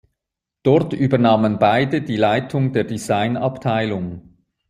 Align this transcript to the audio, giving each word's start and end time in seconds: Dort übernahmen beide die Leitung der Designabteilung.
Dort 0.63 0.93
übernahmen 0.93 1.59
beide 1.59 2.01
die 2.01 2.15
Leitung 2.15 2.73
der 2.73 2.85
Designabteilung. 2.85 4.35